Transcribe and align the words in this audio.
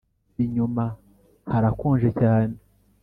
inyuma 0.43 0.83
hrakonje 1.53 2.09
cyane 2.19 2.55